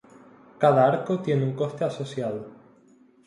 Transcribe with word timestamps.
Cada 0.57 0.87
arco 0.87 1.19
tiene 1.19 1.43
un 1.43 1.53
coste 1.53 1.83
asociado. 1.85 2.47